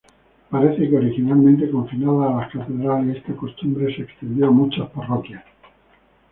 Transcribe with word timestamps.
Parece 0.49 0.89
que 0.89 0.95
originalmente 0.97 1.69
confinada 1.69 2.25
a 2.27 2.37
las 2.41 2.51
catedrales, 2.51 3.17
esta 3.17 3.35
costumbre 3.35 3.95
se 3.95 4.01
extendió 4.01 4.47
a 4.47 4.49
muchas 4.49 4.89
parroquias. 4.89 5.43